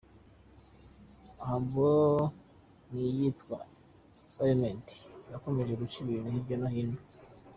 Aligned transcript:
A’, 1.43 1.45
’Humble’ 1.45 2.25
n’iyitwa 2.91 3.57
’Element’ 4.39 4.87
zikomeje 5.29 5.73
guca 5.79 5.97
ibintu 6.03 6.29
hirya 6.33 6.55
no 6.61 6.67
hino. 6.73 6.99